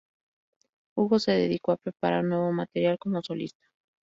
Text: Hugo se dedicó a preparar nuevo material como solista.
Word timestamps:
Hugo 0.97 1.19
se 1.19 1.33
dedicó 1.33 1.73
a 1.73 1.77
preparar 1.77 2.23
nuevo 2.23 2.51
material 2.51 2.97
como 2.97 3.21
solista. 3.21 3.63